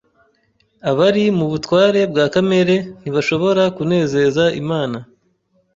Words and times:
Abari 0.89 1.23
mu 1.37 1.45
butware 1.51 1.99
bwa 2.11 2.25
kamere 2.33 2.75
ntibashobora 3.01 3.63
kunezeza 3.75 4.43
Imana. 4.61 4.97